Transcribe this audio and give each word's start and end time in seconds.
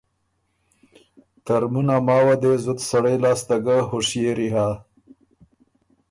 ترمُن 1.45 1.87
ا 1.95 1.97
ماوه 2.05 2.35
دې 2.41 2.53
زُت 2.63 2.79
سړئ 2.89 3.15
لاسته 3.23 3.55
ګۀ 3.65 3.77
هوشيېری 3.89 4.49
هۀ 4.55 4.67